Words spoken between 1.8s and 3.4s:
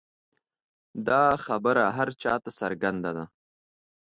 هر چا ته څرګنده ده.